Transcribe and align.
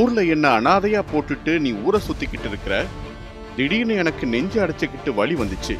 ஊர்ல 0.00 0.24
என்ன 0.24 0.46
அனாதையா 0.60 1.02
போட்டுட்டு 1.12 1.58
நீ 1.58 1.70
ஊரை 1.72 2.00
சுத்திக்கிட்டு 2.08 2.48
இருக்கிற? 2.48 2.74
திடீர்னு 3.56 3.94
எனக்கு 3.94 4.26
நெஞ்சு 4.26 4.58
அடைச்சிக்கிட்டு 4.66 5.14
வழி 5.14 5.34
வந்துச்சு. 5.34 5.74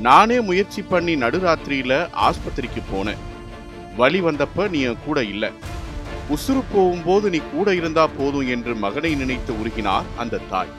நானே 0.00 0.40
முயற்சி 0.40 0.82
பண்ணி 0.82 1.14
நடுராத்திரியில 1.14 1.94
ஆஸ்பத்திரிக்கு 2.28 2.82
போனேன். 2.92 3.20
வழி 3.96 4.20
வந்தப்ப 4.20 4.68
நீ 4.68 4.80
என் 4.80 5.02
கூட 5.06 5.24
இல்லை. 5.24 5.50
உசுறு 6.30 6.62
போகும்போது 6.72 7.30
நீ 7.30 7.40
கூட 7.52 7.74
இருந்தா 7.74 8.06
போதும் 8.06 8.48
என்று 8.48 8.74
மகனை 8.74 9.14
நினைத்து 9.14 9.52
உருகினார் 9.52 10.08
அந்த 10.16 10.40
தாய். 10.50 10.72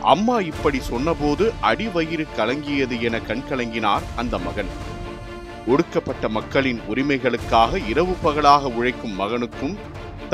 அம்மா 0.00 0.36
இப்படி 0.40 0.80
சொன்னபோது 0.80 1.52
அடி 1.60 1.86
வயிறு 1.88 2.26
கலங்கியது 2.36 3.00
என 3.00 3.20
கண் 3.20 3.44
கலங்கினார் 3.50 4.02
அந்த 4.16 4.38
மகன். 4.38 4.72
ஒடுக்கப்பட்ட 5.66 6.28
மக்களின் 6.28 6.80
உரிமைகளுக்காக 6.88 7.88
இரவு 7.88 8.14
பகலாக 8.22 8.68
உழைக்கும் 8.68 9.18
மகனுக்கும் 9.20 9.76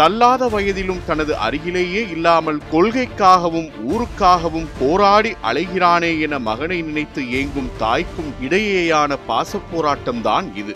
தள்ளாத 0.00 0.48
வயதிலும் 0.48 1.04
தனது 1.06 1.36
அருகிலேயே 1.36 2.08
இல்லாமல் 2.10 2.60
கொள்கைக்காகவும் 2.72 3.68
ஊருக்காகவும் 3.84 4.68
போராடி 4.80 5.34
அலைகிறானே 5.42 6.20
என 6.20 6.38
மகனை 6.38 6.82
நினைத்து 6.82 7.30
ஏங்கும் 7.30 7.70
தாய்க்கும் 7.78 8.34
இடையேயான 8.40 9.16
பாசப்போராட்டம்தான் 9.28 10.54
இது. 10.54 10.74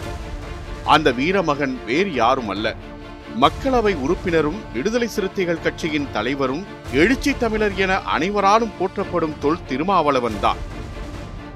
அந்த 0.86 1.10
வீரமகன் 1.10 1.76
வேறு 1.86 2.12
யாரும் 2.14 2.48
அல்ல 2.48 2.74
மக்களவை 3.36 3.94
உறுப்பினரும் 4.00 4.62
விடுதலை 4.72 5.06
சிறுத்தைகள் 5.06 5.62
கட்சியின் 5.62 6.10
தலைவரும் 6.12 6.64
எழுச்சி 6.92 7.32
தமிழர் 7.38 7.76
என 7.76 7.98
அனைவராலும் 7.98 8.72
போற்றப்படும் 8.78 9.38
தொல் 9.40 9.66
திருமாவளவன் 9.66 10.40
தான் 10.40 10.60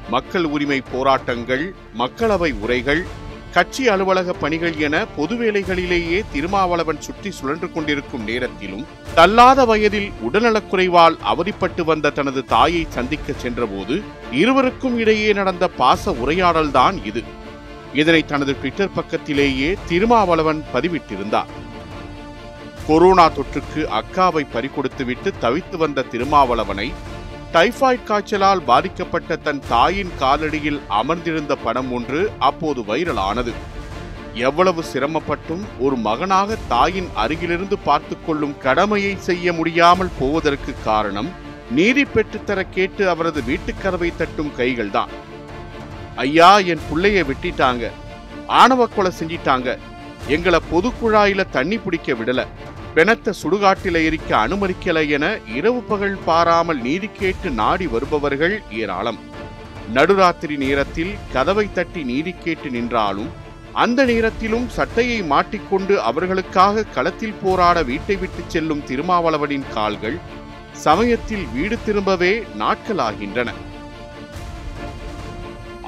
மக்கள் 0.08 0.44
உரிமை 0.44 0.82
போராட்டங்கள் 0.92 1.74
மக்களவை 1.94 2.52
உரைகள் 2.60 3.06
கட்சி 3.54 3.88
அலுவலக 3.88 4.32
பணிகள் 4.32 4.76
என 4.76 5.06
பொது 5.16 5.34
வேலைகளிலேயே 5.34 6.24
திருமாவளவன் 6.32 7.00
சுற்றி 7.00 7.30
சுழன்று 7.30 7.72
கொண்டிருக்கும் 7.72 8.24
நேரத்திலும் 8.24 8.86
தள்ளாத 9.14 9.64
வயதில் 9.64 10.12
உடல்நலக்குறைவால் 10.26 11.16
அவதிப்பட்டு 11.24 11.84
வந்த 11.84 12.10
தனது 12.10 12.44
தாயை 12.44 12.86
சந்திக்க 12.88 13.32
சென்றபோது 13.32 14.02
இருவருக்கும் 14.32 14.98
இடையே 14.98 15.32
நடந்த 15.32 15.70
பாச 15.78 16.10
உரையாடல்தான் 16.10 17.04
இது. 17.04 17.22
இதனை 17.94 18.24
தனது 18.26 18.52
ட்விட்டர் 18.52 18.94
பக்கத்திலேயே 18.94 19.76
திருமாவளவன் 19.88 20.64
பதிவிட்டிருந்தார். 20.74 21.52
கொரோனா 22.86 23.30
தொற்றுக்கு 23.30 23.80
அக்காவை 24.00 24.46
பறிகொடுத்துவிட்டு 24.54 25.32
தவித்து 25.40 25.76
வந்த 25.76 26.02
திருமாவளவனை 26.02 26.92
டைபாய்டு 27.52 28.02
காய்ச்சலால் 28.04 28.60
பாதிக்கப்பட்ட 28.60 29.36
தன் 29.36 29.60
தாயின் 29.68 30.10
காலடியில் 30.20 30.80
அமர்ந்திருந்த 30.88 31.56
படம் 31.56 31.92
ஒன்று 31.92 32.30
அப்போது 32.38 32.80
வைரலானது. 32.80 33.52
எவ்வளவு 34.34 34.84
சிரமப்பட்டும் 34.92 35.62
ஒரு 35.78 35.96
மகனாக 35.96 36.56
தாயின் 36.68 37.08
அருகிலிருந்து 37.14 37.78
பார்த்து 37.78 38.16
கொள்ளும் 38.26 38.58
கடமையை 38.58 39.16
செய்ய 39.28 39.52
முடியாமல் 39.52 40.12
போவதற்கு 40.18 40.74
காரணம் 40.84 41.30
நீதி 41.70 42.04
பெற்றுத்தர 42.04 42.66
கேட்டு 42.70 43.08
அவரது 43.08 43.40
வீட்டுக்கதவை 43.40 44.10
தட்டும் 44.16 44.52
கைகள்தான். 44.58 45.12
ஐயா 46.16 46.58
என் 46.58 46.86
பிள்ளைய 46.90 47.24
வெட்டிட்டாங்க. 47.30 47.90
ஆணவ 48.46 48.86
கொலை 48.86 49.12
செஞ்சிட்டாங்க. 49.18 49.78
எங்களை 50.26 50.60
பொது 50.70 50.92
குழாயில 51.00 51.50
தண்ணி 51.50 51.78
பிடிக்க 51.78 52.12
விடல. 52.12 52.46
பெணத்த 52.94 53.32
சுடுகாட்டில் 53.40 53.98
எரிக்க 54.08 54.30
அனுமதிக்கலை 54.44 55.02
என 55.16 55.26
இரவு 55.56 55.80
பகல் 55.80 56.16
பாராமல் 56.24 56.80
நீதி 56.80 57.08
கேட்டு 57.18 57.50
நாடி 57.50 57.86
வருபவர்கள் 57.86 58.62
ஏராளம். 58.70 59.18
நடுராத்திரி 59.94 60.56
நேரத்தில் 60.56 61.12
கதவை 61.32 61.66
தட்டி 61.72 62.02
நீதி 62.02 62.34
கேட்டு 62.44 62.70
நின்றாலும் 62.70 63.30
அந்த 63.72 64.04
நேரத்திலும் 64.04 64.66
சட்டையை 64.68 65.22
மாட்டிக்கொண்டு 65.22 66.00
அவர்களுக்காக 66.00 66.86
களத்தில் 66.96 67.38
போராட 67.42 67.82
வீட்டை 67.82 68.16
விட்டு 68.16 68.42
செல்லும் 68.48 68.84
திருமாவளவனின் 68.88 69.68
கால்கள் 69.74 70.18
சமயத்தில் 70.72 71.46
வீடு 71.54 71.78
திரும்பவே 71.86 72.32
நாட்களாகின்றன. 72.58 73.50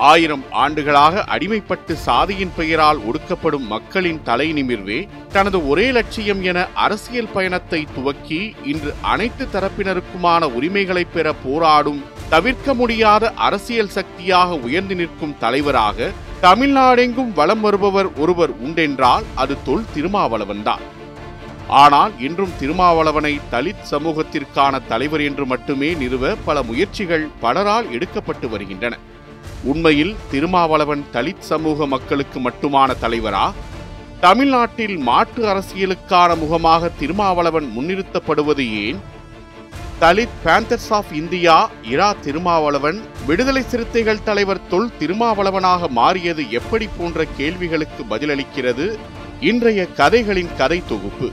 ஆயிரம் 0.09 0.45
ஆண்டுகளாக 0.51 1.23
அடிமைப்பட்டு 1.35 1.95
சாதியின் 2.07 2.53
பெயரால் 2.57 3.01
ஒடுக்கப்படும் 3.09 3.67
மக்களின் 3.67 4.21
தலை 4.23 4.47
நிமிர்வே 4.53 4.99
தனது 5.33 5.69
ஒரே 5.69 5.87
லட்சியம் 5.91 6.43
என 6.43 6.59
அரசியல் 6.75 7.33
பயணத்தை 7.33 7.81
துவக்கி 7.95 8.41
இன்று 8.65 8.93
அனைத்து 9.01 9.47
தரப்பினருக்குமான 9.53 10.49
உரிமைகளை 10.53 11.05
பெற 11.05 11.33
போராடும் 11.45 12.01
தவிர்க்க 12.29 12.75
முடியாத 12.75 13.33
அரசியல் 13.33 13.89
சக்தியாக 13.89 14.57
உயர்ந்து 14.59 14.95
நிற்கும் 14.95 15.39
தலைவராக 15.39 16.11
தமிழ்நாடெங்கும் 16.43 17.33
வலம் 17.33 17.61
வருபவர் 17.61 18.11
ஒருவர் 18.19 18.55
உண்டென்றால் 18.67 19.25
அது 19.35 19.57
தொல் 19.65 19.91
திருமாவளவன்தான் 19.95 20.87
ஆனால் 21.69 22.13
இன்றும் 22.19 22.57
திருமாவளவனை 22.61 23.35
தலித் 23.51 23.85
சமூகத்திற்கான 23.91 24.81
தலைவர் 24.89 25.21
என்று 25.21 25.47
மட்டுமே 25.47 25.95
நிறுவ 25.95 26.35
பல 26.45 26.63
முயற்சிகள் 26.63 27.27
பலரால் 27.43 27.89
எடுக்கப்பட்டு 27.91 28.49
வருகின்றன. 28.49 28.95
உண்மையில் 29.65 30.17
திருமாவளவன் 30.31 31.05
தலித் 31.13 31.39
சமூக 31.39 31.87
மக்களுக்கு 31.87 32.41
மட்டுமான 32.41 32.95
தலைவரா? 33.03 33.53
தமிழ்நாட்டில் 34.21 34.97
மாற்று 34.97 35.45
அரசியலுக்கான 35.47 36.39
முகமாக 36.39 36.89
திருமாவளவன் 36.89 37.73
முன்னிறுத்தப்படுவது 37.79 38.73
ஏன்? 38.73 39.01
தலித் 40.01 40.37
பேந்தர்ஸ் 40.45 40.91
ஆஃப் 40.91 41.13
இந்தியா 41.13 41.71
இரா 41.83 42.13
திருமாவளவன் 42.13 43.01
விடுதலை 43.27 43.63
சிறுத்தைகள் 43.63 44.23
தலைவர் 44.23 44.67
தொல் 44.69 44.91
திருமாவளவனாக 44.99 45.89
மாறியது 45.89 46.51
எப்படி 46.51 46.89
போன்ற 46.99 47.25
கேள்விகளுக்கு 47.37 48.05
பதிலளிக்கிறது? 48.11 48.99
இன்றைய 49.41 49.87
கதைகளின் 49.87 50.51
கதை 50.57 50.83
தொகுப்பு. 50.89 51.31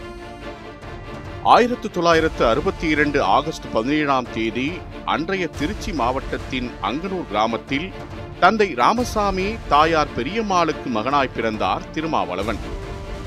ஆயிரத்து 1.43 1.91
தொள்ளாயிரத்து 1.91 2.47
அறுபத்தி 2.47 2.87
இரண்டு 2.87 3.23
ஆகஸ்ட் 3.23 3.63
பதினேழாம் 3.73 4.25
தேதி 4.33 4.71
அன்றைய 5.13 5.47
திருச்சி 5.47 5.91
மாவட்டத்தின் 5.93 6.71
அங்கனூர் 6.81 7.27
கிராமத்தில் 7.27 7.93
தந்தை 8.39 8.73
ராமசாமி 8.73 9.45
தாயார் 9.69 10.07
பெரியம்மாளுக்கு 10.17 10.87
மகனாய் 10.93 11.33
பிறந்தார் 11.35 11.89
திருமாவளவன். 11.91 12.59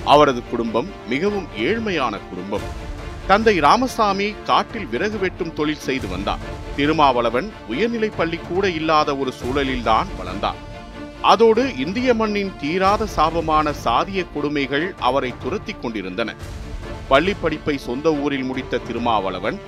அவரது 0.05 0.43
குடும்பம் 0.51 0.89
மிகவும் 1.09 1.47
ஏழ்மையான 1.59 2.19
குடும்பம். 2.29 2.67
தந்தை 3.27 3.59
ராமசாமி 3.59 4.35
காட்டில் 4.45 4.87
விறகு 4.87 5.19
வெட்டும் 5.19 5.53
தொழில் 5.53 5.85
செய்து 5.87 6.09
வந்தார். 6.09 6.39
திருமாவளவன் 6.77 7.53
உயர்நிலை 7.69 8.09
பள்ளி 8.09 8.39
கூட 8.49 8.71
இல்லாத 8.71 9.17
ஒரு 9.17 9.33
சூழலில்தான் 9.41 10.07
வளர்ந்தார். 10.19 10.61
அதோடு 11.23 11.77
இந்திய 11.77 12.15
மண்ணின் 12.15 12.53
தீராத 12.61 13.07
சாபமான 13.17 13.75
சாதிய 13.85 14.27
கொடுமைகள் 14.35 14.95
அவரை 14.99 15.35
துரத்திக் 15.43 15.83
கொண்டிருந்தன. 15.83 16.35
பள்ளி 17.09 17.35
படிப்பை 17.35 17.79
சொந்த 17.79 18.15
ஊரில் 18.15 18.43
முடித்த 18.43 18.79
திருமாவளவன் 18.79 19.59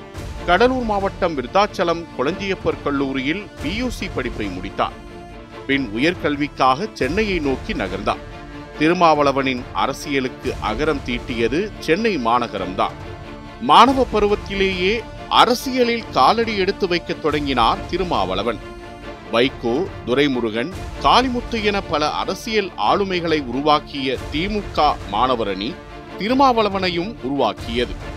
கடலூர் 0.47 0.85
மாவட்டம் 0.85 1.35
விருத்தாச்சலம் 1.39 2.05
குழந்தையப்பர் 2.19 2.83
கல்லூரியில் 2.85 3.47
பியூசி 3.63 4.11
படிப்பை 4.15 4.47
முடித்தார். 4.47 4.93
பின் 5.67 5.93
உயர்கல்விக்காக 5.97 6.89
சென்னையை 6.93 7.39
நோக்கி 7.39 7.73
நகர்ந்தார். 7.73 8.23
திருமாவளவனின் 8.79 9.63
அரசியலுக்கு 9.73 10.55
அகரம் 10.71 11.03
தீட்டியது 11.07 11.71
சென்னை 11.79 12.17
மாநகரம்தான். 12.17 12.97
மாணவ 13.61 14.07
பருவத்திலேயே 14.13 15.03
அரசியலில் 15.29 16.11
காலடி 16.11 16.57
எடுத்து 16.57 16.89
வைக்கத் 16.89 17.23
தொடங்கினார் 17.23 17.79
திருமாவளவன். 17.91 18.59
வைகோ 19.33 19.87
துரைமுருகன் 20.07 20.73
காளிமுத்து 21.03 21.63
என 21.63 21.81
பல 21.81 22.11
அரசியல் 22.11 22.71
ஆளுமைகளை 22.77 23.45
உருவாக்கிய 23.45 24.17
திமுக 24.33 24.95
மாணவரணி 25.13 25.75
திருமாவளவனையும் 26.19 27.15
உருவாக்கியது. 27.23 28.12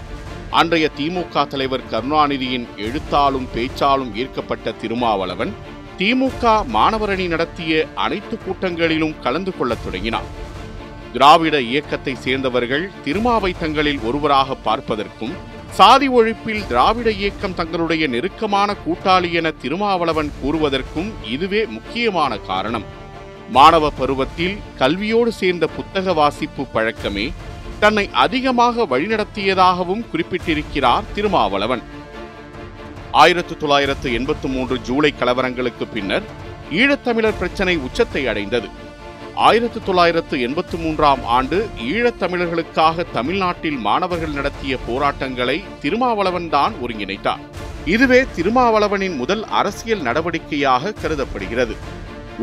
அன்றைய 0.60 0.90
திமுக 0.98 1.42
தலைவர் 1.48 1.84
கருணாநிதியின் 1.92 2.66
எழுத்தாலும் 2.78 3.48
பேச்சாலும் 3.56 4.12
ஈர்க்கப்பட்ட 4.16 4.72
திருமாவளவன் 4.72 5.52
திமுக 5.98 6.44
மாணவரணி 6.74 7.26
நடத்திய 7.28 7.88
அனைத்து 7.96 8.40
கூட்டங்களிலும் 8.46 9.16
கலந்து 9.20 9.52
கொள்ளத் 9.58 9.84
தொடங்கினார். 9.86 10.28
திராவிட 11.14 11.62
இயக்கத்தை 11.62 12.14
சேர்ந்தவர்கள் 12.16 12.86
திருமாவை 13.06 13.52
தங்களில் 13.60 14.00
ஒருவராக 14.00 14.56
பார்ப்பதற்கும் 14.66 15.34
சாதி 15.72 16.10
ஒழிப்பில் 16.10 16.68
திராவிட 16.68 17.12
இயக்கம் 17.12 17.54
தங்களுடைய 17.54 18.08
நெருக்கமான 18.08 18.76
கூட்டாளி 18.86 19.32
என 19.32 19.52
திருமாவளவன் 19.52 20.32
கூறுவதற்கும் 20.44 21.12
இதுவே 21.32 21.66
முக்கியமான 21.66 22.38
காரணம். 22.38 22.86
மாணவ 23.50 23.90
பருவத்தில் 23.90 24.56
கல்வியோடு 24.80 25.34
சேர்ந்த 25.42 25.68
புத்தக 25.68 26.14
வாசிப்பு 26.14 26.66
பழக்கமே 26.66 27.28
தன்னை 27.80 28.10
அதிகமாக 28.24 28.86
வழிநடத்தியதாகவும் 28.92 30.04
குறிப்பிட்டிருக்கிறார் 30.12 31.08
திருமாவளவன். 31.16 31.84
ஆயிரத்து 33.12 33.58
தொள்ளாயிரத்து 33.58 34.14
எண்பத்து 34.14 34.48
மூன்று 34.48 34.82
ஜூலை 34.82 35.14
கலவரங்களுக்கு 35.20 35.86
பின்னர் 35.94 36.26
ஈழத்தமிழர் 36.72 37.38
பிரச்சினை 37.38 37.76
உச்சத்தை 37.78 38.28
அடைந்தது. 38.28 38.70
ஆயிரத்து 39.36 39.80
தொள்ளாயிரத்து 39.84 40.42
எண்பத்து 40.42 40.78
மூன்றாம் 40.78 41.24
ஆண்டு 41.38 41.58
ஈழத்தமிழர்களுக்காக 41.92 43.06
தமிழ்நாட்டில் 43.12 43.78
மாணவர்கள் 43.78 44.38
நடத்திய 44.40 44.78
போராட்டங்களை 44.88 45.64
திருமாவளவன் 45.82 46.50
தான் 46.50 46.74
ஒருங்கிணைத்தார். 46.82 47.44
இதுவே 47.86 48.26
திருமாவளவனின் 48.36 49.16
முதல் 49.16 49.44
அரசியல் 49.60 50.02
நடவடிக்கையாக 50.02 50.94
கருதப்படுகிறது. 51.02 51.76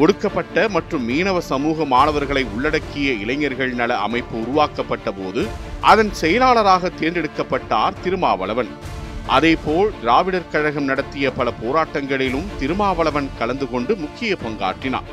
ஒடுக்கப்பட்ட 0.01 0.69
மற்றும் 0.69 1.09
மீனவ 1.09 1.39
சமூக 1.39 1.85
மாணவர்களை 1.85 2.45
உள்ளடக்கிய 2.45 3.13
இளைஞர்கள் 3.13 3.73
நல 3.73 3.97
அமைப்பு 3.97 4.41
உருவாக்கப்பட்ட 4.41 5.13
போது 5.13 5.47
அதன் 5.81 6.13
செயலாளராக 6.13 6.91
தேர்ந்தெடுக்கப்பட்டார் 7.01 7.99
திருமாவளவன். 8.03 8.69
அதேபோல் 9.27 9.93
திராவிடர் 10.01 10.49
கழகம் 10.53 10.85
நடத்திய 10.85 11.31
பல 11.31 11.53
போராட்டங்களிலும் 11.63 12.49
திருமாவளவன் 12.59 13.29
கலந்து 13.39 13.71
கொண்டு 13.71 13.97
முக்கிய 13.97 14.37
பங்காற்றினார். 14.45 15.11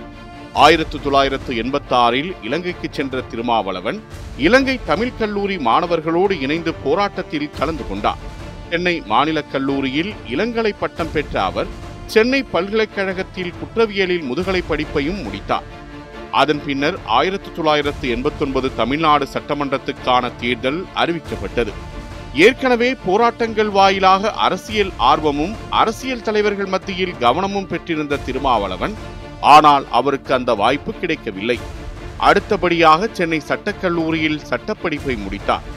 ஆயிரத்து 0.54 1.02
தொள்ளாயிரத்து 1.02 1.54
எண்பத்தாறில் 1.54 2.32
இலங்கைக்கு 2.44 2.88
சென்ற 2.92 3.22
திருமாவளவன் 3.22 4.02
இலங்கை 4.38 4.80
தமிழ் 4.86 5.18
கல்லூரி 5.20 5.58
மாணவர்களோடு 5.58 6.42
இணைந்து 6.42 6.74
போராட்டத்தில் 6.74 7.52
கலந்து 7.60 7.84
கொண்டார். 7.90 8.18
சென்னை 8.70 9.04
மாநிலக் 9.06 9.52
கல்லூரியில் 9.52 10.14
இளங்கலை 10.30 10.74
பட்டம் 10.80 11.12
பெற்ற 11.12 11.44
அவர் 11.44 11.68
சென்னை 12.14 12.44
பல்கலைக்கழகத்தில் 12.44 13.54
குற்றவியலில் 13.60 14.24
முதுகலை 14.24 14.62
படிப்பையும் 14.70 15.22
முடித்தார். 15.24 15.68
அதன் 16.32 16.62
பின்னர் 16.66 16.98
ஆயிரத்து 17.18 17.50
தொள்ளாயிரத்து 17.52 18.06
எண்பத்தொன்பது 18.16 18.68
தமிழ்நாடு 18.76 19.28
சட்டமன்றத்துக்கான 19.34 20.32
தேர்தல் 20.42 20.80
அறிவிக்கப்பட்டது. 20.96 21.74
ஏற்கனவே 22.34 22.90
போராட்டங்கள் 23.06 23.70
வாயிலாக 23.70 24.32
அரசியல் 24.32 24.92
ஆர்வமும் 24.98 25.56
அரசியல் 25.70 26.22
தலைவர்கள் 26.22 26.66
மத்தியில் 26.66 27.18
கவனமும் 27.18 27.68
பெற்றிருந்த 27.68 28.22
திருமாவளவன் 28.26 28.96
ஆனால் 29.56 29.86
அவருக்கு 29.92 30.34
அந்த 30.34 30.54
வாய்ப்பு 30.54 30.94
கிடைக்கவில்லை. 30.94 31.60
அடுத்தபடியாக 32.18 33.10
சென்னை 33.12 33.42
சட்டக்கல்லூரியில் 33.48 34.42
சட்டப்படிப்பை 34.50 35.18
முடித்தார். 35.18 35.68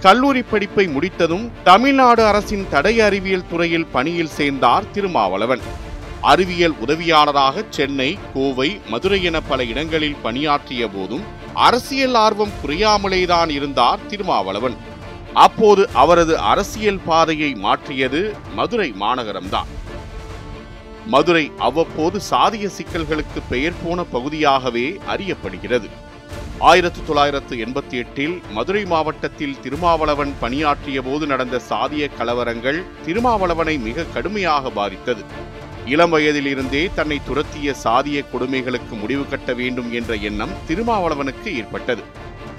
கல்லூரி 0.00 0.42
படிப்பை 0.42 0.86
முடித்ததும் 0.86 1.50
தமிழ்நாடு 1.64 2.24
அரசின் 2.24 2.66
தடை 2.70 3.00
அறிவியல் 3.00 3.48
துறையில் 3.50 3.86
பணியில் 3.86 4.28
சேர்ந்தார் 4.28 4.90
திருமாவளவன். 4.90 5.60
அறிவியல் 6.20 6.74
உதவியாளராக 6.86 7.64
சென்னை 7.70 8.18
கோவை 8.34 8.80
மதுரை 8.86 9.22
என 9.22 9.40
பல 9.40 9.64
இடங்களில் 9.64 10.16
பணியாற்றிய 10.22 10.88
போதும் 10.88 11.22
அரசியல் 11.54 12.14
ஆர்வம் 12.14 12.50
குறையாமலேதான் 12.64 13.48
இருந்தார் 13.48 13.98
திருமாவளவன். 14.06 14.76
அப்போது 15.34 15.88
அவரது 15.92 16.38
அரசியல் 16.38 17.00
பாதையை 17.06 17.54
மாற்றியது 17.54 18.36
மதுரை 18.54 18.94
மாநகரம்தான். 19.00 19.66
மதுரை 21.06 21.52
அவ்வப்போது 21.58 22.20
சாதிய 22.30 22.70
சிக்கல்களுக்கு 22.78 23.42
பெயர் 23.48 23.82
போன 23.84 24.04
பகுதியாகவே 24.04 25.00
அறியப்படுகிறது. 25.16 25.88
ஆயிரத்தி 26.60 27.00
தொள்ளாயிரத்து 27.06 27.54
எண்பத்தி 27.56 27.96
எட்டில் 27.96 28.42
மதுரை 28.50 28.84
மாவட்டத்தில் 28.84 29.60
திருமாவளவன் 29.60 30.32
பணியாற்றிய 30.40 31.02
போது 31.02 31.26
நடந்த 31.26 31.60
சாதிய 31.68 32.08
கலவரங்கள் 32.18 32.82
திருமாவளவனை 33.06 33.78
மிக 33.78 34.02
கடுமையாக 34.02 34.70
பாதித்தது. 34.70 35.24
இளம் 35.86 36.12
வயதிலிருந்தே 36.12 36.90
தன்னை 36.94 37.20
துரத்திய 37.26 37.74
சாதிய 37.84 38.24
கொடுமைகளுக்கு 38.32 39.00
முடிவு 39.00 39.28
கட்ட 39.28 39.52
வேண்டும் 39.52 39.92
என்ற 39.92 40.14
எண்ணம் 40.14 40.50
திருமாவளவனுக்கு 40.68 41.56
ஏற்பட்டது. 41.56 42.02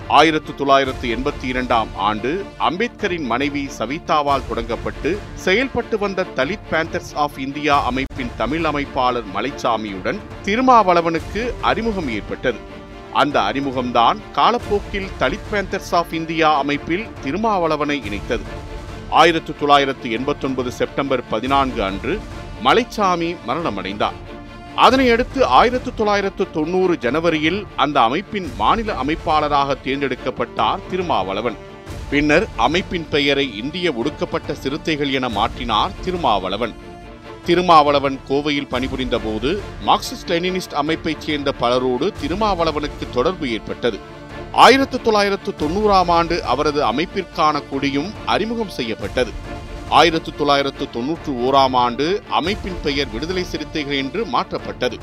ஆயிரத்து 0.07 0.55
தொள்ளாயிரத்து 0.55 1.07
எண்பத்தி 1.15 1.43
இரண்டாம் 1.43 1.87
ஆண்டு 1.95 2.45
அம்பேத்கரின் 2.57 3.25
மனைவி 3.25 3.69
சவிதாவால் 3.79 4.47
தொடங்கப்பட்டு 4.49 5.17
செயல்பட்டு 5.33 5.97
வந்த 5.97 6.25
தலித் 6.35 6.69
பேந்தர்ஸ் 6.71 7.13
ஆஃப் 7.13 7.39
இந்தியா 7.39 7.83
அமைப்பின் 7.83 8.35
தமிழ் 8.37 8.65
அமைப்பாளர் 8.65 9.29
மலைச்சாமியுடன் 9.35 10.19
திருமாவளவனுக்கு 10.45 11.51
அறிமுகம் 11.61 12.09
ஏற்பட்டது. 12.09 12.75
அந்த 13.21 13.37
அறிமுகம்தான் 13.39 14.17
காலப்போக்கில் 14.33 15.11
தலித் 15.19 15.47
பேந்தர்ஸ் 15.51 15.93
ஆஃப் 15.99 16.13
இந்தியா 16.13 16.49
அமைப்பில் 16.57 17.05
திருமாவளவனை 17.23 17.97
இணைத்தது. 18.09 18.47
ஆயிரத்து 19.09 19.51
தொள்ளாயிரத்து 19.59 20.07
எண்பத்தொன்பது 20.11 20.71
செப்டம்பர் 20.71 21.23
பதினான்கு 21.27 21.83
அன்று 21.83 22.13
மலைச்சாமி 22.63 23.29
மரணமடைந்தார். 23.47 24.17
அதனையடுத்து 24.77 25.41
ஆயிரத்து 25.59 25.91
தொள்ளாயிரத்து 25.95 26.51
தொண்ணூறு 26.51 26.97
ஜனவரியில் 26.97 27.61
அந்த 27.75 27.97
அமைப்பின் 28.01 28.49
மாநில 28.57 28.93
அமைப்பாளராக 29.03 29.77
தேர்ந்தெடுக்கப்பட்டார் 29.85 30.83
திருமாவளவன். 30.89 31.57
பின்னர் 32.09 32.45
அமைப்பின் 32.57 33.07
பெயரை 33.09 33.57
இந்திய 33.57 33.91
ஒடுக்கப்பட்ட 33.91 34.53
சிறுத்தைகள் 34.53 35.11
என 35.11 35.29
மாற்றினார் 35.29 35.95
திருமாவளவன். 36.05 36.75
திருமாவளவன் 37.47 38.19
கோவையில் 38.29 38.67
பணிபுரிந்த 38.67 39.17
போது 39.17 39.49
மார்க்சிஸ்ட் 39.85 40.31
லெனினிஸ்ட் 40.31 40.75
அமைப்பைச் 40.81 41.21
சேர்ந்த 41.21 41.51
பலரோடு 41.51 42.13
திருமாவளவனுக்கு 42.21 43.05
தொடர்பு 43.13 43.51
ஏற்பட்டது. 43.51 43.97
ஆயிரத்து 44.51 45.01
தொள்ளாயிரத்து 45.01 45.51
தொண்ணூறாம் 45.59 46.11
ஆண்டு 46.17 46.43
அவரது 46.43 46.81
அமைப்பிற்கான 46.83 47.61
கொடியும் 47.69 48.09
அறிமுகம் 48.25 48.73
செய்யப்பட்டது. 48.77 49.31
ஆயிரத்து 49.89 50.35
தொள்ளாயிரத்து 50.35 50.89
தொன்னூற்று 50.89 51.33
ஓராம் 51.45 51.75
ஆண்டு 51.75 52.07
அமைப்பின் 52.29 52.77
பெயர் 52.83 53.11
விடுதலை 53.11 53.43
சிறுத்தைகள் 53.43 53.97
என்று 53.97 54.25
மாற்றப்பட்டது. 54.25 54.99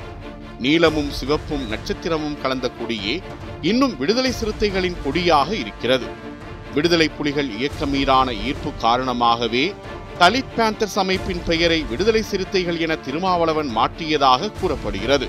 நீலமும் 0.58 1.10
சிவப்பும் 1.10 1.64
நட்சத்திரமும் 1.72 2.40
கலந்த 2.42 2.68
கொடியே 2.68 3.22
இன்னும் 3.62 3.96
விடுதலை 3.96 4.32
சிறுத்தைகளின் 4.40 5.02
கொடியாக 5.04 5.56
இருக்கிறது. 5.56 6.32
விடுதலை 6.74 7.08
புலிகள் 7.08 7.50
இயக்க 7.58 7.86
மீதான 7.86 8.32
ஈர்ப்பு 8.32 8.70
காரணமாகவே 8.80 9.74
தலித் 10.18 10.44
பேந்தர்ஸ் 10.56 10.98
அமைப்பின் 10.98 11.42
பெயரை 11.46 11.84
விடுதலை 11.90 12.22
சிறுத்தைகள் 12.22 12.78
என 12.78 12.96
திருமாவளவன் 12.96 13.76
மாற்றியதாக 13.76 14.52
கூறப்படுகிறது. 14.60 15.28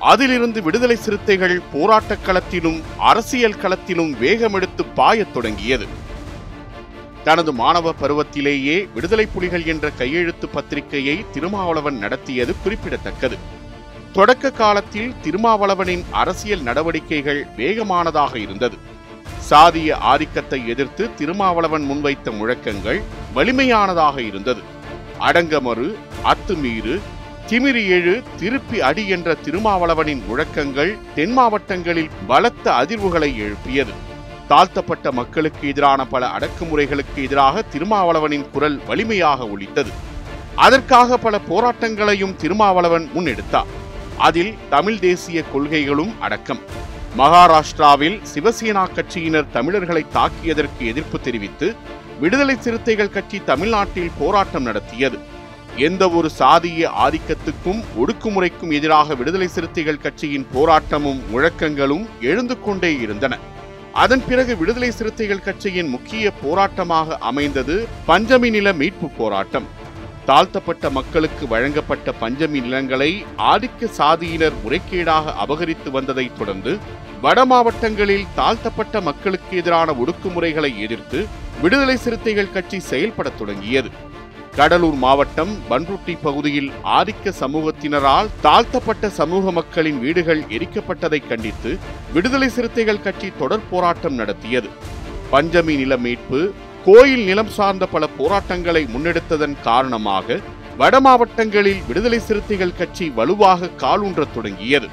அதிலிருந்து 0.00 0.62
விடுதலை 0.62 0.96
சிறுத்தைகள் 0.96 1.60
போராட்டக் 1.72 2.18
களத்திலும் 2.26 2.82
அரசியல் 2.98 3.54
களத்திலும் 3.54 4.14
வேகமெடுத்து 4.20 4.84
பாயத் 4.94 5.32
தொடங்கியது. 5.32 5.86
தனது 7.24 7.52
மாணவ 7.52 7.94
பருவத்திலேயே 8.00 8.88
விடுதலை 8.94 9.26
புலிகள் 9.26 9.64
என்ற 9.64 9.90
கையெழுத்து 9.90 10.48
பத்திரிகையை 10.48 11.24
திருமாவளவன் 11.32 11.98
நடத்தியது 11.98 12.54
குறிப்பிடத்தக்கது. 12.62 13.36
தொடக்க 14.12 14.50
காலத்தில் 14.50 15.14
திருமாவளவனின் 15.22 16.04
அரசியல் 16.10 16.60
நடவடிக்கைகள் 16.60 17.46
வேகமானதாக 17.56 18.36
இருந்தது. 18.36 18.92
சாதிய 19.50 19.92
ஆதிக்கத்தை 19.92 20.68
எதிர்த்து 20.68 21.14
திருமாவளவன் 21.14 21.90
முன்வைத்த 21.90 22.30
முழக்கங்கள் 22.30 23.02
வலிமையானதாக 23.34 24.18
இருந்தது. 24.18 24.62
அடங்கமறு 25.20 25.94
அத்துமீறு 26.22 27.00
திமிரி 27.48 27.88
எழு 27.88 28.22
திருப்பி 28.36 28.80
அடி 28.80 29.08
என்ற 29.08 29.36
திருமாவளவனின் 29.44 30.22
முழக்கங்கள் 30.26 30.98
தென் 31.14 31.32
மாவட்டங்களில் 31.32 32.10
பலத்த 32.26 32.70
அதிர்வுகளை 32.70 33.36
எழுப்பியது. 33.36 33.90
தாழ்த்தப்பட்ட 34.48 35.12
மக்களுக்கு 35.12 35.68
எதிரான 35.68 36.06
பல 36.06 36.26
அடக்குமுறைகளுக்கு 36.26 37.24
எதிராக 37.24 37.62
திருமாவளவனின் 37.72 38.50
குரல் 38.50 38.80
வலிமையாக 38.86 39.46
ஒலித்தது. 39.46 39.90
அதற்காக 40.54 41.16
பல 41.16 41.40
போராட்டங்களையும் 41.48 42.36
திருமாவளவன் 42.36 43.10
முன்னெடுத்தார். 43.14 43.70
அதில் 44.16 44.54
தமிழ் 44.70 44.98
தேசிய 44.98 45.42
கொள்கைகளும் 45.52 46.20
அடக்கம். 46.20 46.60
மகாராஷ்டிராவில் 47.18 48.16
சிவசேனா 48.30 48.82
கட்சியினர் 48.94 49.50
தமிழர்களை 49.52 50.06
தாக்கியதற்கு 50.14 50.82
எதிர்ப்பு 50.92 51.20
தெரிவித்து 51.20 51.66
விடுதலை 52.20 52.56
சிறுத்தைகள் 52.60 53.10
கட்சி 53.10 53.38
தமிழ்நாட்டில் 53.44 54.10
போராட்டம் 54.18 54.62
நடத்தியது. 54.62 55.18
எந்த 55.76 56.08
ஒரு 56.10 56.30
சாதிய 56.38 56.90
ஆதிக்கத்துக்கும் 57.04 57.80
ஒடுக்குமுறைக்கும் 58.00 58.72
எதிராக 58.72 59.14
விடுதலை 59.14 59.48
சிறுத்தைகள் 59.48 60.02
கட்சியின் 60.06 60.46
போராட்டமும் 60.54 61.20
முழக்கங்களும் 61.32 62.04
எழுந்து 62.20 62.60
கொண்டே 62.60 62.92
இருந்தன. 63.00 63.38
அதன் 63.92 64.26
பிறகு 64.28 64.56
விடுதலை 64.56 64.90
சிறுத்தைகள் 64.90 65.46
கட்சியின் 65.46 65.88
முக்கிய 65.88 66.32
போராட்டமாக 66.44 67.18
அமைந்தது 67.30 67.88
பஞ்சமி 68.06 68.50
நில 68.50 68.72
மீட்பு 68.72 69.08
போராட்டம். 69.08 69.82
தாழ்த்தப்பட்ட 70.26 70.90
மக்களுக்கு 70.90 71.48
வழங்கப்பட்ட 71.48 72.12
பஞ்சமி 72.12 72.60
நிலங்களை 72.60 73.24
ஆதிக்க 73.38 73.88
சாதியினர் 73.98 74.54
முறைகேடாக 74.64 75.34
அபகரித்து 75.44 75.90
வந்ததைத் 75.90 76.38
தொடர்ந்து 76.38 76.72
வட 77.24 77.44
மாவட்டங்களில் 77.44 78.24
தாழ்த்தப்பட்ட 78.34 79.00
மக்களுக்கு 79.00 79.56
எதிரான 79.56 79.92
ஒடுக்குமுறைகளை 79.92 80.70
எதிர்த்து 80.78 81.26
விடுதலை 81.62 81.96
சிறுத்தைகள் 81.96 82.50
கட்சி 82.50 82.80
செயல்படத் 82.80 83.38
தொடங்கியது. 83.38 83.90
கடலூர் 84.56 84.94
மாவட்டம் 84.94 85.52
பன்ருட்டி 85.70 86.16
பகுதியில் 86.22 86.72
ஆதிக்க 86.84 87.32
சமூகத்தினரால் 87.40 88.28
தாழ்த்தப்பட்ட 88.40 89.08
சமூக 89.08 89.52
மக்களின் 89.52 90.00
வீடுகள் 90.00 90.42
எரிக்கப்பட்டதை 90.42 91.26
கண்டித்து 91.28 91.78
விடுதலை 92.12 92.48
சிறுத்தைகள் 92.48 93.00
கட்சி 93.00 93.32
தொடர் 93.38 93.68
போராட்டம் 93.70 94.14
நடத்தியது. 94.14 94.70
பஞ்சமி 95.30 95.76
நில 95.76 95.96
மீட்பு 95.96 96.52
கோயில் 96.84 97.24
நிலம் 97.24 97.48
சார்ந்த 97.48 97.86
பல 97.86 98.06
போராட்டங்களை 98.06 98.84
முன்னெடுத்ததன் 98.84 99.56
காரணமாக 99.62 100.40
வட 100.76 101.00
மாவட்டங்களில் 101.00 101.82
விடுதலை 101.86 102.18
சிறுத்தைகள் 102.18 102.78
கட்சி 102.78 103.08
வலுவாக 103.08 103.70
காலூன்றத் 103.76 104.34
தொடங்கியது. 104.34 104.88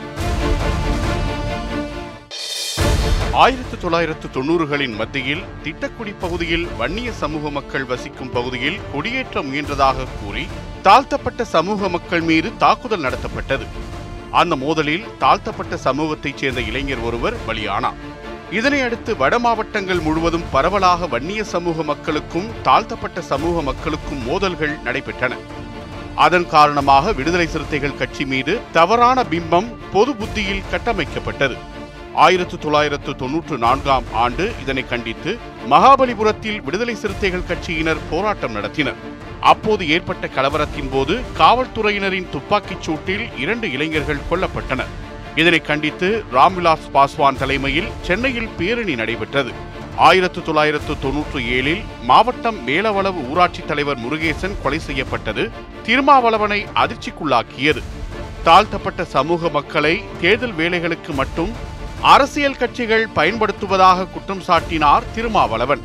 ஆயிரத்து 3.33 3.77
தொள்ளாயிரத்து 3.77 4.27
தொண்ணூறுகளின் 4.27 4.95
மத்தியில் 4.95 5.43
திட்டக்குடி 5.63 6.13
பகுதியில் 6.19 6.67
வன்னிய 6.77 7.11
சமூக 7.11 7.49
மக்கள் 7.49 7.85
வசிக்கும் 7.85 8.29
பகுதியில் 8.29 8.79
குடியேற்ற 8.91 9.41
முயன்றதாக 9.41 10.07
கூறி 10.23 10.47
தாழ்த்தப்பட்ட 10.81 11.43
சமூக 11.43 11.89
மக்கள் 11.89 12.21
மீது 12.21 12.51
தாக்குதல் 12.57 13.01
நடத்தப்பட்டது. 13.01 13.65
அந்த 14.31 14.55
மோதலில் 14.55 15.17
தாழ்த்தப்பட்ட 15.17 15.77
சமூகத்தைச் 15.77 16.37
சேர்ந்த 16.37 16.61
இளைஞர் 16.61 16.99
ஒருவர் 16.99 17.33
பலியானார். 17.47 17.99
இதனை 18.51 18.81
அடுத்து 18.81 19.17
வட 19.17 19.39
மாவட்டங்கள் 19.39 19.99
முழுவதும் 19.99 20.47
பரவலாக 20.51 21.07
வன்னிய 21.07 21.43
சமூக 21.43 21.83
மக்களுக்கும் 21.83 22.51
தாழ்த்தப்பட்ட 22.61 23.21
சமூக 23.21 23.61
மக்களுக்கும் 23.61 24.25
மோதல்கள் 24.25 24.77
நடைபெற்றன. 24.85 25.37
அதன் 26.15 26.47
காரணமாக 26.47 27.13
விடுதலை 27.13 27.47
சிறுத்தைகள் 27.47 27.97
கட்சி 27.97 28.25
மீது 28.25 28.59
தவறான 28.71 29.23
பிம்பம் 29.23 29.73
பொது 29.91 30.15
புத்தியில் 30.15 30.63
கட்டமைக்கப்பட்டது. 30.71 31.57
ஆயிரத்து 32.15 32.57
தொள்ளாயிரத்து 32.57 33.15
தொன்னூற்று 33.15 33.57
நான்காம் 33.57 34.03
ஆண்டு 34.13 34.51
இதனை 34.61 34.87
கண்டித்து 34.87 35.37
மகாபலிபுரத்தில் 35.69 36.61
விடுதலை 36.61 36.95
சிறுத்தைகள் 36.95 37.47
கட்சியினர் 37.49 38.01
போராட்டம் 38.09 38.55
நடத்தினர். 38.55 38.99
அப்போது 39.39 39.89
ஏற்பட்ட 39.89 40.27
கலவரத்தின் 40.27 40.89
போது 40.91 41.19
காவல்துறையினரின் 41.37 42.29
துப்பாக்கிச் 42.29 42.89
சூட்டில் 42.89 43.37
இரண்டு 43.37 43.71
இளைஞர்கள் 43.71 44.25
கொல்லப்பட்டனர். 44.31 44.91
இதனை 45.35 45.61
கண்டித்து 45.61 46.23
ராம்விலாஸ் 46.33 46.87
பாஸ்வான் 46.93 47.37
தலைமையில் 47.37 47.91
சென்னையில் 48.01 48.49
பேரணி 48.57 48.95
நடைபெற்றது. 48.95 49.53
ஆயிரத்து 49.95 50.41
தொள்ளாயிரத்து 50.43 50.99
தொன்னூற்று 50.99 51.39
ஏழில் 51.39 51.81
மாவட்டம் 52.03 52.67
மேலவளவு 52.67 53.29
ஊராட்சி 53.29 53.61
தலைவர் 53.65 53.99
முருகேசன் 53.99 54.61
கொலை 54.63 54.79
செய்யப்பட்டது 54.79 55.51
திருமாவளவனை 55.85 56.65
அதிர்ச்சிக்குள்ளாக்கியது. 56.75 57.83
தாழ்த்தப்பட்ட 58.43 59.03
சமூக 59.03 59.49
மக்களை 59.49 60.03
தேர்தல் 60.21 60.57
வேலைகளுக்கு 60.57 61.13
மட்டும் 61.13 61.51
அரசியல் 62.01 62.57
கட்சிகள் 62.57 63.07
பயன்படுத்துவதாக 63.15 64.05
குற்றம் 64.05 64.43
சாட்டினார் 64.47 65.03
திருமாவளவன். 65.15 65.81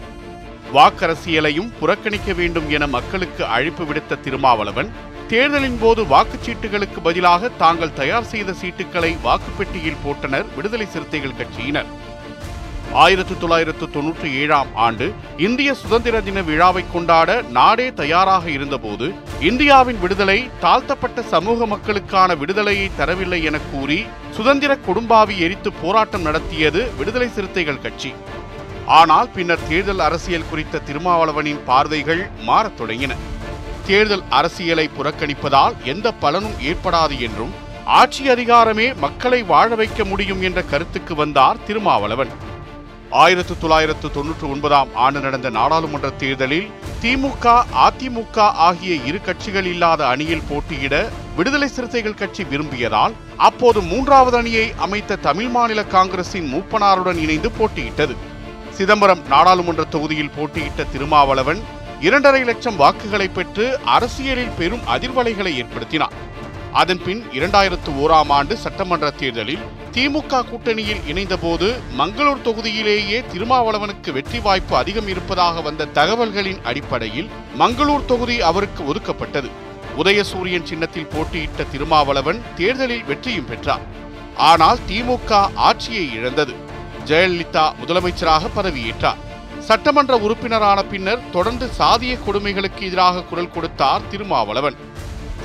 வாக்கரசியலையும் 0.75 1.73
புறக்கணிக்க 1.81 2.33
வேண்டும் 2.33 2.71
என 2.71 2.87
மக்களுக்கு 2.87 3.45
அழைப்பு 3.45 3.85
விடுத்த 3.85 4.17
திருமாவளவன் 4.17 4.91
தேர்தலின் 5.29 5.79
போது 5.81 6.05
வாக்குச்சீட்டுகளுக்கு 6.05 7.01
பதிலாக 7.03 7.49
தாங்கள் 7.49 7.93
தயார் 7.93 8.25
செய்த 8.25 8.55
சீட்டுகளை 8.63 9.17
வாக்குப்பெட்டியில் 9.25 10.03
போட்டனர் 10.05 10.45
விடுதலை 10.57 10.87
சிறுத்தைகள் 10.87 11.39
கட்சியினர். 11.41 11.87
ஆயிரத்து 13.03 13.35
தொள்ளாயிரத்து 13.39 13.87
தொன்னூற்றி 13.95 14.29
ஏழாம் 14.41 14.69
ஆண்டு 14.85 15.07
இந்திய 15.47 15.71
சுதந்திர 15.81 16.21
தின 16.27 16.43
விழாவை 16.49 16.83
கொண்டாட 16.93 17.31
நாடே 17.57 17.87
தயாராக 18.01 18.45
இருந்தபோது 18.57 19.07
இந்தியாவின் 19.49 19.99
விடுதலை 20.05 20.39
தாழ்த்தப்பட்ட 20.65 21.23
சமூக 21.33 21.67
மக்களுக்கான 21.73 22.37
விடுதலையை 22.43 22.87
தரவில்லை 23.01 23.41
என 23.51 23.61
கூறி 23.73 23.99
சுதந்திர 24.37 24.79
குடும்பாவி 24.87 25.37
எரித்து 25.47 25.73
போராட்டம் 25.83 26.27
நடத்தியது 26.29 26.83
விடுதலை 26.99 27.29
சிறுத்தைகள் 27.37 27.83
கட்சி. 27.85 28.13
ஆனால் 29.01 29.29
பின்னர் 29.37 29.67
தேர்தல் 29.69 30.03
அரசியல் 30.09 30.49
குறித்த 30.51 30.83
திருமாவளவனின் 30.89 31.63
பார்வைகள் 31.69 32.25
மாறத் 32.49 32.79
தொடங்கின. 32.81 33.13
தேர்தல் 33.87 34.27
அரசியலை 34.39 34.89
புறக்கணிப்பதால் 34.99 35.77
எந்த 35.93 36.09
பலனும் 36.25 36.59
ஏற்படாது 36.71 37.17
என்றும் 37.29 37.55
ஆட்சி 38.01 38.25
அதிகாரமே 38.35 38.87
மக்களை 39.05 39.41
வாழ 39.53 39.69
வைக்க 39.81 40.05
முடியும் 40.05 40.43
என்ற 40.49 40.61
கருத்துக்கு 40.63 41.15
வந்தார் 41.15 41.65
திருமாவளவன். 41.67 42.33
ஆயிரத்து 43.11 43.59
தொள்ளாயிரத்து 43.59 44.11
தொன்னூற்று 44.11 44.49
ஒன்பதாம் 44.49 44.89
ஆண்டு 44.95 45.21
நடந்த 45.21 45.51
நாடாளுமன்ற 45.51 46.11
தேர்தலில் 46.11 46.71
திமுக 47.03 47.63
அதிமுக 47.87 48.39
ஆகிய 48.39 48.95
இரு 49.05 49.21
கட்சிகள் 49.21 49.65
இல்லாத 49.65 50.07
அணியில் 50.07 50.43
போட்டியிட 50.49 51.09
விடுதலை 51.37 51.69
சிறுத்தைகள் 51.69 52.15
கட்சி 52.15 52.45
விரும்பியதால் 52.45 53.13
அப்போது 53.37 53.81
மூன்றாவது 53.81 54.37
அணியை 54.37 54.73
அமைத்த 54.77 55.17
தமிழ் 55.17 55.49
மாநில 55.49 55.85
காங்கிரசின் 55.85 56.51
மூப்பனாருடன் 56.55 57.17
இணைந்து 57.17 57.51
போட்டியிட்டது. 57.59 58.17
சிதம்பரம் 58.71 59.23
நாடாளுமன்ற 59.29 59.85
தொகுதியில் 59.85 60.35
போட்டியிட்ட 60.37 60.85
திருமாவளவன் 60.85 61.63
இரண்டரை 62.01 62.45
லட்சம் 62.45 62.77
வாக்குகளை 62.77 63.29
பெற்று 63.29 63.79
அரசியலில் 63.85 64.57
பெரும் 64.59 64.81
அதிர்வலைகளை 64.81 65.53
ஏற்படுத்தினார். 65.63 66.17
அதன்பின் 66.81 67.21
இரண்டாயிரத்து 67.37 67.91
ஓராம் 68.03 68.33
ஆண்டு 68.37 68.55
சட்டமன்ற 68.63 69.07
தேர்தலில் 69.11 69.63
திமுக 69.95 70.41
கூட்டணியில் 70.49 71.05
இணைந்தபோது 71.11 71.67
மங்களூர் 71.99 72.43
தொகுதியிலேயே 72.47 73.19
திருமாவளவனுக்கு 73.33 74.11
வெற்றி 74.17 74.39
வாய்ப்பு 74.41 74.75
அதிகம் 74.77 75.09
இருப்பதாக 75.13 75.61
வந்த 75.61 75.87
தகவல்களின் 75.99 76.61
அடிப்படையில் 76.71 77.29
மங்களூர் 77.61 78.05
தொகுதி 78.05 78.37
அவருக்கு 78.41 78.83
ஒதுக்கப்பட்டது. 78.93 79.51
உதயசூரியன் 80.03 80.69
சின்னத்தில் 80.71 81.11
போட்டியிட்ட 81.15 81.65
திருமாவளவன் 81.73 82.43
தேர்தலில் 82.57 83.07
வெற்றியும் 83.11 83.49
பெற்றார். 83.51 83.87
ஆனால் 84.51 84.83
திமுக 84.91 85.41
ஆட்சியை 85.69 86.07
இழந்தது. 86.19 86.55
ஜெயலலிதா 87.11 87.65
முதலமைச்சராக 87.81 88.51
பதவியேற்றார். 88.59 89.23
சட்டமன்ற 89.69 90.15
உறுப்பினரான 90.19 90.83
பின்னர் 90.93 91.25
தொடர்ந்து 91.33 91.69
சாதிய 91.79 92.15
கொடுமைகளுக்கு 92.27 92.83
எதிராக 92.91 93.25
குரல் 93.31 93.55
கொடுத்தார் 93.55 94.07
திருமாவளவன். 94.11 94.79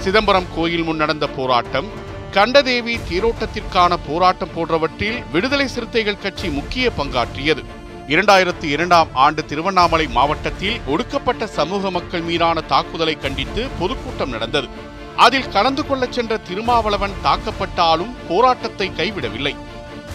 சிதம்பரம் 0.03 0.48
கோயில் 0.55 0.84
முன் 0.84 0.96
நடந்த 0.96 1.27
போராட்டம் 1.27 1.88
கண்டதேவி 2.31 2.98
தீரோட்டத்திற்கான 2.98 3.98
போராட்டம் 4.08 4.53
போன்றவற்றில் 4.55 5.24
விடுதலை 5.31 5.67
சிறுத்தைகள் 5.67 6.17
கட்சி 6.17 6.50
முக்கிய 6.50 6.91
பங்காற்றியது. 6.98 7.63
இரண்டாயிரத்தி 8.08 8.63
இரண்டாம் 8.63 9.08
ஆண்டு 9.13 9.46
திருவண்ணாமலை 9.46 10.08
மாவட்டத்தில் 10.08 10.79
ஒடுக்கப்பட்ட 10.88 11.48
சமூக 11.48 11.91
மக்கள் 11.91 12.22
மீதான 12.22 12.62
தாக்குதலை 12.62 13.17
கண்டித்து 13.20 13.67
பொதுக்கூட்டம் 13.79 14.29
நடந்தது. 14.29 14.67
அதில் 15.15 15.50
கலந்து 15.50 15.86
கொள்ளச் 15.86 16.12
சென்ற 16.12 16.38
திருமாவளவன் 16.38 17.17
தாக்கப்பட்டாலும் 17.24 18.15
போராட்டத்தை 18.27 18.91
கைவிடவில்லை. 18.98 19.55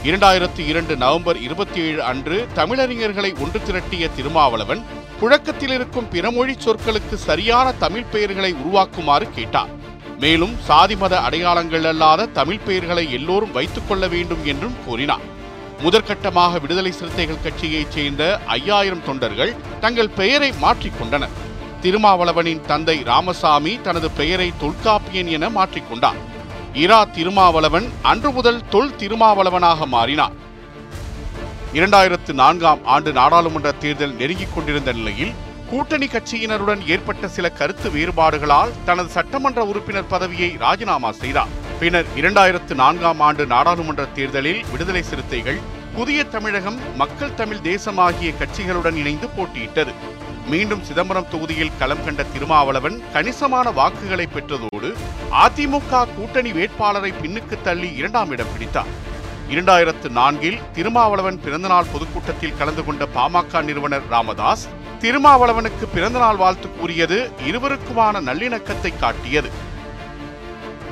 இரண்டாயிரத்தி 0.05 0.67
இரண்டு 0.67 0.97
நவம்பர் 0.97 1.41
இருபத்தி 1.41 1.81
ஏழு 1.81 2.03
அன்று 2.03 2.49
தமிழறிஞர்களை 2.55 3.41
ஒன்று 3.41 3.61
திரட்டிய 3.67 4.11
திருமாவளவன் 4.17 4.85
புழக்கத்தில் 5.21 5.73
இருக்கும் 5.73 6.09
பிறமொழி 6.13 6.55
சொற்களுக்கு 6.59 7.15
சரியான 7.15 7.73
தமிழ் 7.73 8.11
பெயர்களை 8.13 8.55
உருவாக்குமாறு 8.55 9.27
கேட்டார். 9.35 9.76
மேலும் 10.21 10.55
சாதி 10.59 10.97
மத 10.97 11.15
அடையாளங்கள் 11.21 11.85
அல்லாத 11.85 12.27
தமிழ் 12.27 12.65
பெயர்களை 12.67 13.13
எல்லோரும் 13.13 13.53
வைத்துக் 13.53 13.89
கொள்ள 13.89 14.05
வேண்டும் 14.07 14.45
என்றும் 14.45 14.77
கூறினார் 14.87 15.25
முதற்கட்டமாக 15.83 16.61
விடுதலை 16.61 16.93
சிறுத்தைகள் 16.93 17.43
கட்சியைச் 17.43 17.91
சேர்ந்த 17.91 18.23
ஐயாயிரம் 18.47 19.05
தொண்டர்கள் 19.05 19.53
தங்கள் 19.81 20.15
பெயரை 20.21 20.51
மாற்றிக்கொண்டனர் 20.63 21.35
திருமாவளவனின் 21.83 22.61
தந்தை 22.61 23.03
ராமசாமி 23.03 23.81
தனது 23.83 24.11
பெயரை 24.11 24.53
தொல்காப்பியன் 24.63 25.31
என 25.37 25.49
மாற்றிக்கொண்டார் 25.49 26.21
இரா 26.73 27.05
திருமாவளவன் 27.05 27.87
அன்று 28.03 28.31
முதல் 28.31 28.69
தொல் 28.69 28.97
திருமாவளவனாக 28.99 29.87
மாறினார். 29.87 30.35
இரண்டாயிரத்து 31.73 32.33
நான்காம் 32.33 32.85
ஆண்டு 32.85 33.13
நாடாளுமன்ற 33.13 33.73
தேர்தல் 33.73 34.15
நெருங்கிக் 34.15 34.55
கொண்டிருந்த 34.55 34.93
நிலையில் 34.93 35.33
கூட்டணி 35.71 36.07
கட்சியினருடன் 36.07 36.83
ஏற்பட்ட 36.95 37.29
சில 37.37 37.47
கருத்து 37.51 37.89
வேறுபாடுகளால் 37.91 38.75
தனது 38.85 39.09
சட்டமன்ற 39.15 39.61
உறுப்பினர் 39.71 40.11
பதவியை 40.13 40.51
ராஜினாமா 40.65 41.11
செய்தார். 41.13 41.55
பின்னர் 41.81 42.11
இரண்டாயிரத்து 42.21 42.75
நான்காம் 42.83 43.21
ஆண்டு 43.21 43.47
நாடாளுமன்ற 43.47 44.05
தேர்தலில் 44.19 44.61
விடுதலை 44.73 45.03
சிறுத்தைகள் 45.03 45.59
புதிய 45.97 46.25
தமிழகம் 46.35 46.79
மக்கள் 47.01 47.35
தமிழ் 47.35 47.65
தேசம் 47.71 47.99
ஆகிய 48.07 48.31
கட்சிகளுடன் 48.41 49.01
இணைந்து 49.03 49.29
போட்டியிட்டது. 49.37 49.95
மீண்டும் 50.53 50.83
சிதம்பரம் 50.89 51.29
தொகுதியில் 51.33 51.77
களம் 51.79 52.05
கண்ட 52.05 52.25
திருமாவளவன் 52.35 52.97
கணிசமான 53.13 53.71
வாக்குகளை 53.81 54.29
பெற்றதோடு 54.35 54.91
அதிமுக 55.45 56.07
கூட்டணி 56.17 56.53
வேட்பாளரை 56.53 57.13
பின்னுக்கு 57.23 57.57
தள்ளி 57.63 57.91
இரண்டாம் 58.01 58.31
இடம் 58.31 58.53
பிடித்தார். 58.53 58.93
இரண்டாயிரத்து 59.51 60.09
நான்கில் 60.21 60.63
திருமாவளவன் 60.77 61.43
பிறந்தநாள் 61.45 61.93
பொதுக்கூட்டத்தில் 61.93 62.59
கலந்து 62.59 62.85
கொண்ட 62.85 63.05
பாமக 63.17 63.63
நிறுவனர் 63.69 64.09
ராமதாஸ் 64.11 64.67
திருமாவளவனுக்கு 65.03 65.85
பிறந்தநாள் 65.95 66.37
வாழ்த்து 66.37 66.69
கூறியது 66.71 67.31
இருவருக்குமான 67.49 68.21
நல்லிணக்கத்தை 68.29 68.99
காட்டியது. 68.99 69.51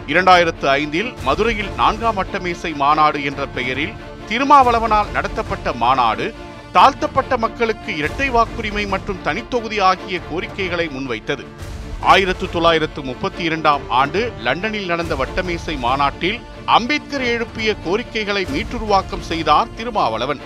இரண்டாயிரத்து 0.07 0.67
ஐந்தில் 0.69 1.13
மதுரையில் 1.25 1.71
நான்காம் 1.77 2.17
வட்டமேசை 2.17 2.77
மாநாடு 2.77 3.25
என்ற 3.25 3.47
பெயரில் 3.47 3.95
திருமாவளவனால் 4.29 5.13
நடத்தப்பட்ட 5.13 5.73
மாநாடு 5.73 6.35
தாழ்த்தப்பட்ட 6.73 7.37
மக்களுக்கு 7.37 7.97
இரட்டை 7.97 8.31
வாக்குரிமை 8.31 8.89
மற்றும் 8.89 9.23
தனித்தொகுதி 9.25 9.79
ஆகிய 9.81 10.21
கோரிக்கைகளை 10.31 10.87
முன்வைத்தது. 10.87 11.45
ஆயிரத்து 12.01 12.51
தொள்ளாயிரத்து 12.51 13.03
முப்பத்தி 13.03 13.43
இரண்டாம் 13.43 13.91
ஆண்டு 13.91 14.33
லண்டனில் 14.43 14.87
நடந்த 14.87 15.15
வட்டமேசை 15.15 15.79
மாநாட்டில் 15.79 16.41
அம்பேத்கர் 16.65 17.25
எழுப்பிய 17.25 17.77
கோரிக்கைகளை 17.85 18.45
மீட்டுருவாக்கம் 18.45 19.27
செய்தார் 19.31 19.73
திருமாவளவன். 19.77 20.41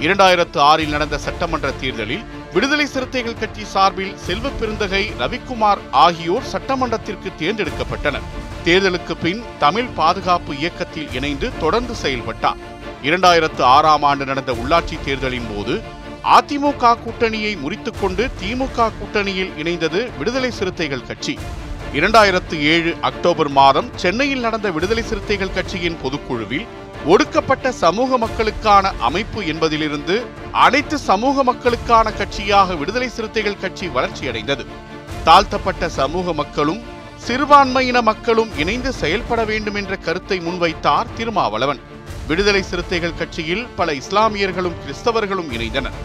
இரண்டாயிரத்து 0.00 0.58
ஆறில் 0.58 0.88
நடந்த 0.88 1.18
சட்டமன்ற 1.18 1.70
தேர்தலில் 1.70 2.24
விடுதலை 2.52 2.86
சிறுத்தைகள் 2.86 3.38
கட்சி 3.38 3.64
சார்பில் 3.64 4.16
செல்வ 4.16 4.48
பெருந்தகை 4.48 5.02
ரவிக்குமார் 5.18 5.78
ஆகியோர் 5.90 6.48
சட்டமன்றத்திற்கு 6.52 7.30
தேர்ந்தெடுக்கப்பட்டனர். 7.38 8.26
தேர்தலுக்கு 8.64 9.14
பின் 9.22 9.42
தமிழ் 9.58 9.90
பாதுகாப்பு 9.94 10.58
இயக்கத்தில் 10.58 11.12
இணைந்து 11.12 11.50
தொடர்ந்து 11.58 11.94
செயல்பட்டார். 11.94 12.56
இரண்டாயிரத்து 13.02 13.62
ஆறாம் 13.62 14.02
ஆண்டு 14.02 14.24
நடந்த 14.24 14.52
உள்ளாட்சி 14.52 14.96
தேர்தலின் 15.04 15.48
போது 15.54 15.74
அதிமுக 16.36 16.94
கூட்டணியை 17.04 17.52
முறித்துக்கொண்டு 17.64 18.30
திமுக 18.40 18.90
கூட்டணியில் 19.00 19.52
இணைந்தது 19.62 20.10
விடுதலை 20.18 20.50
சிறுத்தைகள் 20.50 21.06
கட்சி. 21.06 21.38
இரண்டாயிரத்து 21.94 22.56
ஏழு 22.60 22.94
அக்டோபர் 23.00 23.48
மாதம் 23.48 23.90
சென்னையில் 23.96 24.40
நடந்த 24.40 24.70
விடுதலை 24.70 25.02
சிறுத்தைகள் 25.02 25.54
கட்சியின் 25.54 25.98
பொதுக்குழுவில் 26.02 26.66
ஒடுக்கப்பட்ட 27.12 27.72
சமூக 27.72 28.18
மக்களுக்கான 28.18 28.92
அமைப்பு 29.08 29.40
என்பதிலிருந்து 29.46 30.14
அனைத்து 30.64 30.98
சமூக 30.98 31.42
மக்களுக்கான 31.42 32.12
கட்சியாக 32.20 32.76
விடுதலை 32.78 33.08
சிறுத்தைகள் 33.08 33.58
கட்சி 33.58 33.86
வளர்ச்சியடைந்தது. 33.88 34.64
தாழ்த்தப்பட்ட 35.24 35.88
சமூக 35.88 36.32
மக்களும் 36.32 36.80
சிறுபான்மையின 37.26 38.02
மக்களும் 38.02 38.50
இணைந்து 38.56 38.92
செயல்பட 38.92 39.44
வேண்டும் 39.44 39.74
என்ற 39.74 39.96
கருத்தை 39.96 40.38
முன்வைத்தார் 40.40 41.12
திருமாவளவன். 41.16 41.80
விடுதலை 42.28 42.62
சிறுத்தைகள் 42.62 43.18
கட்சியில் 43.18 43.66
பல 43.76 43.92
இஸ்லாமியர்களும் 43.92 44.78
கிறிஸ்தவர்களும் 44.82 45.50
இணைந்தனர். 45.56 45.98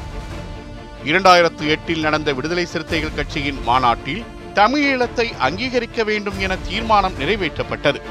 இரண்டாயிரத்து 1.05 1.67
எட்டில் 1.67 1.99
நடந்த 1.99 2.33
விடுதலை 2.33 2.65
சிறுத்தைகள் 2.65 3.17
கட்சியின் 3.19 3.61
மாநாட்டில் 3.63 4.23
தமிழீழத்தை 4.53 5.29
அங்கீகரிக்க 5.47 6.03
வேண்டும் 6.03 6.39
என 6.39 6.55
தீர்மானம் 6.69 7.19
நிறைவேற்றப்பட்டது. 7.19 8.01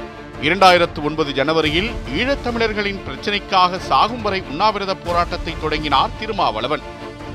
இரண்டாயிரத்து 0.45 1.01
ஒன்பது 1.03 1.31
ஜனவரியில் 1.39 1.89
ஈழத்தமிழர்களின் 2.19 3.01
பிரச்சினைக்காக 3.07 3.79
சாகும் 3.79 4.23
வரை 4.23 4.43
உண்ணாவிரத 4.51 4.93
போராட்டத்தை 4.95 5.55
தொடங்கினார் 5.61 6.15
திருமாவளவன். 6.21 6.85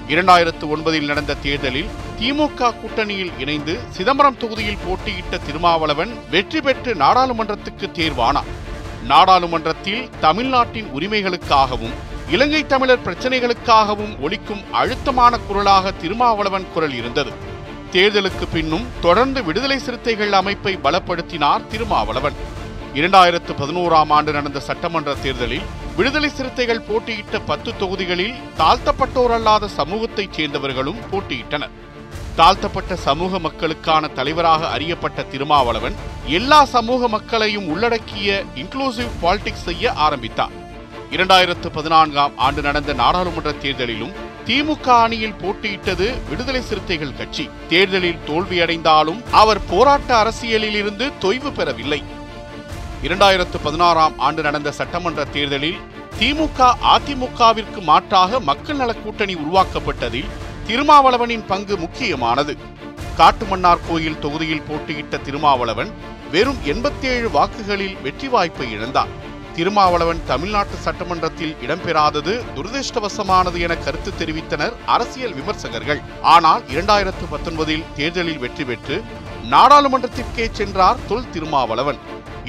இரண்டாயிரத்து 0.07 0.65
ஒன்பதில் 0.73 1.05
நடந்த 1.05 1.35
தேர்தலில் 1.43 1.91
திமுக 2.19 2.71
கூட்டணியில் 2.81 3.31
இணைந்து 3.39 3.79
சிதம்பரம் 3.89 4.37
தொகுதியில் 4.37 4.81
போட்டியிட்ட 4.85 5.37
திருமாவளவன் 5.37 6.11
வெற்றி 6.29 6.61
பெற்று 6.61 6.93
நாடாளுமன்றத்துக்கு 6.95 7.89
தேர்வானார். 7.99 8.49
நாடாளுமன்றத்தில் 9.07 10.09
தமிழ்நாட்டின் 10.19 10.89
உரிமைகளுக்காகவும் 10.99 11.95
இலங்கை 12.29 12.65
தமிழர் 12.65 13.05
பிரச்சனைகளுக்காகவும் 13.05 14.13
ஒழிக்கும் 14.21 14.63
அழுத்தமான 14.71 15.37
குரலாக 15.37 15.91
திருமாவளவன் 15.91 16.67
குரல் 16.73 16.95
இருந்தது. 16.95 17.33
தேர்தலுக்கு 17.91 18.45
பின்னும் 18.53 18.89
தொடர்ந்து 19.01 19.43
விடுதலை 19.43 19.79
சிறுத்தைகள் 19.79 20.31
அமைப்பை 20.31 20.79
பலப்படுத்தினார் 20.83 21.67
திருமாவளவன். 21.71 22.54
இரண்டாயிரத்து 22.97 23.53
பதினோராம் 23.59 24.11
ஆண்டு 24.17 24.31
நடந்த 24.31 24.59
சட்டமன்ற 24.59 25.15
தேர்தலில் 25.15 25.65
விடுதலை 25.95 26.29
சிறுத்தைகள் 26.29 26.81
போட்டியிட்ட 26.81 27.39
பத்து 27.39 27.77
தொகுதிகளில் 27.77 28.35
தாழ்த்தப்பட்டோர் 28.57 29.33
அல்லாத 29.37 29.69
சமூகத்தைச் 29.77 30.35
சேர்ந்தவர்களும் 30.37 31.01
போட்டியிட்டனர். 31.11 31.73
தாழ்த்தப்பட்ட 32.35 32.95
சமூக 32.95 33.39
மக்களுக்கான 33.39 34.07
தலைவராக 34.07 34.69
அறியப்பட்ட 34.69 35.23
திருமாவளவன் 35.23 35.95
எல்லா 36.25 36.65
சமூக 36.65 37.07
மக்களையும் 37.07 37.67
உள்ளடக்கிய 37.67 38.43
இன்க்ளூசிவ் 38.55 39.13
பாலிடிக்ஸ் 39.21 39.67
செய்ய 39.67 39.93
ஆரம்பித்தார். 39.93 40.55
இரண்டாயிரத்து 41.11 41.69
பதினான்காம் 41.73 42.37
ஆண்டு 42.37 42.61
நடந்த 42.61 42.93
நாடாளுமன்ற 42.93 43.51
தேர்தலிலும் 43.51 44.13
திமுக 44.45 44.87
அணியில் 45.03 45.39
போட்டியிட்டது 45.41 46.13
விடுதலை 46.29 46.61
சிறுத்தைகள் 46.61 47.17
கட்சி. 47.17 47.49
தேர்தலில் 47.69 48.23
தோல்வியடைந்தாலும் 48.27 49.23
அவர் 49.31 49.65
போராட்ட 49.69 50.17
அரசியலில் 50.17 50.73
இருந்து 50.73 51.11
தொய்வு 51.21 51.51
பெறவில்லை. 51.51 52.03
இரண்டாயிரத்து 53.03 53.57
பதினாறாம் 53.63 54.19
ஆண்டு 54.19 54.41
நடந்த 54.41 54.71
சட்டமன்ற 54.71 55.25
தேர்தலில் 55.25 55.79
திமுக 56.19 56.67
அதிமுகவிற்கு 56.93 57.81
மாற்றாக 57.81 58.39
மக்கள் 58.39 58.75
நல 58.75 58.93
கூட்டணி 58.93 59.35
உருவாக்கப்பட்டதில் 59.35 60.31
திருமாவளவனின் 60.67 61.45
பங்கு 61.45 61.77
முக்கியமானது. 61.77 62.57
காட்டுமன்னார் 63.17 63.85
கோயில் 63.89 64.19
தொகுதியில் 64.19 64.63
போட்டியிட்ட 64.67 65.17
திருமாவளவன் 65.17 65.91
வெறும் 66.31 66.57
எண்பத்தேழு 66.63 67.29
வாக்குகளில் 67.31 67.97
வெற்றி 68.01 68.27
வாய்ப்பை 68.27 68.77
இழந்தார். 68.77 69.13
திருமாவளவன் 69.55 70.21
தமிழ்நாட்டு 70.25 70.75
சட்டமன்றத்தில் 70.75 71.55
இடம்பெறாதது 71.65 72.43
துரதிருஷ்டவசமானது 72.55 73.59
என 73.59 73.75
கருத்து 73.75 74.11
தெரிவித்தனர் 74.19 74.73
அரசியல் 74.85 75.33
விமர்சகர்கள். 75.33 76.01
ஆனால் 76.21 76.61
இரண்டாயிரத்து 76.61 77.25
பத்தொன்பதில் 77.31 77.85
தேர்தலில் 77.95 78.37
வெற்றி 78.37 78.63
பெற்று 78.63 79.03
நாடாளுமன்றத்திற்கே 79.49 80.51
சென்றார் 80.51 80.97
தொல் 81.07 81.29
திருமாவளவன். 81.29 81.97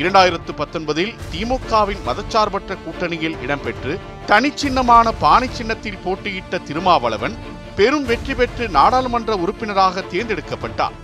இரண்டாயிரத்து 0.00 0.52
பத்தொன்பதில் 0.56 1.12
திமுகவின் 1.32 2.02
மதச்சார்பற்ற 2.06 2.76
கூட்டணியில் 2.84 3.36
இடம்பெற்று 3.44 3.92
தனிச்சின்னமான 4.26 5.12
பாணி 5.18 5.48
சின்னத்தில் 5.48 6.02
போட்டியிட்ட 6.04 6.58
திருமாவளவன் 6.58 7.36
பெரும் 7.76 8.04
வெற்றி 8.04 8.34
பெற்று 8.34 8.68
நாடாளுமன்ற 8.68 9.36
உறுப்பினராக 9.36 10.04
தேர்ந்தெடுக்கப்பட்டார். 10.12 10.96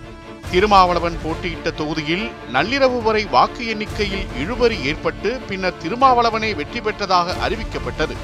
திருமாவளவன் 0.51 1.17
போட்டியிட்ட 1.23 1.71
தொகுதியில் 1.71 2.31
நள்ளிரவு 2.53 3.03
வரை 3.03 3.25
வாக்கு 3.25 3.67
எண்ணிக்கையில் 3.67 4.29
இழுபறி 4.43 4.79
ஏற்பட்டு 4.83 5.33
பின்னர் 5.49 5.81
திருமாவளவனே 5.83 6.55
வெற்றி 6.55 6.81
பெற்றதாக 6.81 7.37
அறிவிக்கப்பட்டது. 7.47 8.17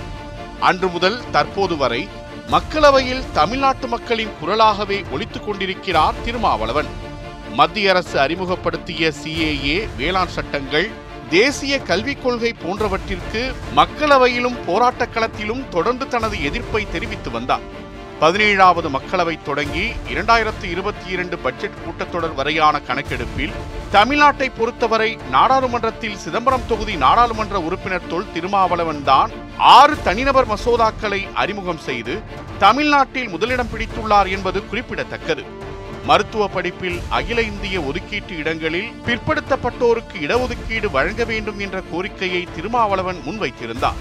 அன்று 0.60 0.88
முதல் 0.88 1.18
தற்போது 1.30 1.76
வரை 1.76 2.08
மக்களவையில் 2.50 3.26
தமிழ்நாட்டு 3.32 3.88
மக்களின் 3.88 4.37
குரலாகவே 4.40 4.98
ஒழித்துக் 5.12 5.46
கொண்டிருக்கிறார் 5.46 6.14
திருமாவளவன். 6.25 7.06
மத்திய 7.55 7.90
அரசு 7.90 8.21
அறிமுகப்படுத்திய 8.21 9.12
சிஏஏ 9.25 9.88
வேளாண் 9.97 10.26
சட்டங்கள் 10.26 10.88
தேசிய 11.31 11.81
கல்விக் 11.81 12.23
கொள்கை 12.23 12.55
போன்றவற்றிற்கு 12.64 13.52
மக்களவையிலும் 13.76 14.64
போராட்டக் 14.67 15.12
களத்திலும் 15.14 15.68
தொடர்ந்து 15.68 16.09
தனது 16.09 16.42
எதிர்ப்பை 16.42 16.87
தெரிவித்து 16.90 17.31
வந்தார் 17.31 17.87
பதினேழாவது 18.20 18.88
மக்களவை 18.88 19.42
தொடங்கி 19.42 19.92
இரண்டாயிரத்து 20.12 20.64
இருபத்தி 20.64 21.11
இரண்டு 21.11 21.38
பட்ஜெட் 21.38 21.77
கூட்டத்தொடர் 21.85 22.35
வரையான 22.35 22.81
கணக்கெடுப்பில் 22.81 23.53
தமிழ்நாட்டை 23.92 24.51
பொறுத்தவரை 24.59 25.18
நாடாளுமன்றத்தில் 25.31 26.16
சிதம்பரம் 26.16 26.66
தொகுதி 26.68 26.96
நாடாளுமன்ற 26.96 27.61
உறுப்பினர் 27.61 28.07
தொல் 28.07 28.33
திருமாவளவன் 28.33 29.05
தான் 29.05 29.31
ஆறு 29.59 30.03
தனிநபர் 30.03 30.49
மசோதாக்களை 30.49 31.33
அறிமுகம் 31.35 31.79
செய்து 31.79 32.20
தமிழ்நாட்டில் 32.59 33.29
முதலிடம் 33.29 33.68
பிடித்துள்ளார் 33.75 34.29
என்பது 34.29 34.66
குறிப்பிடத்தக்கது. 34.66 35.58
மருத்துவ 36.04 36.48
படிப்பில் 36.48 37.00
அகில 37.08 37.42
இந்திய 37.42 37.80
ஒதுக்கீட்டு 37.80 38.37
இடங்களில் 38.37 38.92
பிற்படுத்தப்பட்டோருக்கு 39.06 40.16
இடஒதுக்கீடு 40.20 40.90
வழங்க 40.90 41.24
வேண்டும் 41.24 41.58
என்ற 41.58 41.82
கோரிக்கையை 41.90 42.46
திருமாவளவன் 42.54 43.20
முன்வைத்திருந்தார். 43.26 44.00